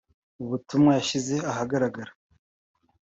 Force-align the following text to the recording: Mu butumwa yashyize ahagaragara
Mu 0.37 0.45
butumwa 0.51 0.91
yashyize 0.97 1.35
ahagaragara 1.51 2.11